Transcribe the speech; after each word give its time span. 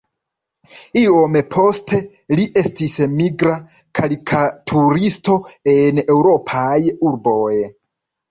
Iom 0.99 1.35
poste 1.55 1.99
li 2.39 2.45
estis 2.61 2.95
migra 3.19 3.57
karikaturisto 3.99 5.35
en 5.75 6.03
eŭropaj 6.15 6.75
urboj. 7.11 7.53